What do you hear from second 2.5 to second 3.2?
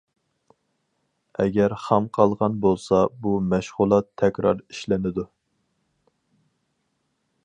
بولسا